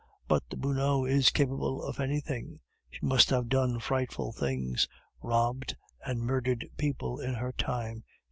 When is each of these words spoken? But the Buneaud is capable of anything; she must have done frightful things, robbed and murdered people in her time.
But 0.27 0.41
the 0.49 0.57
Buneaud 0.57 1.05
is 1.05 1.29
capable 1.29 1.83
of 1.83 1.99
anything; 1.99 2.59
she 2.89 3.05
must 3.05 3.29
have 3.29 3.49
done 3.49 3.77
frightful 3.79 4.31
things, 4.31 4.87
robbed 5.21 5.77
and 6.03 6.21
murdered 6.21 6.65
people 6.75 7.19
in 7.19 7.35
her 7.35 7.51
time. 7.51 8.03